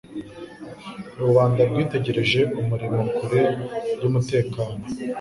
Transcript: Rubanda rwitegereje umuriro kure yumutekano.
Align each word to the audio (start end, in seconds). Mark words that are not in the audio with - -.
Rubanda 1.21 1.61
rwitegereje 1.69 2.41
umuriro 2.59 2.99
kure 3.17 3.41
yumutekano. 4.01 4.81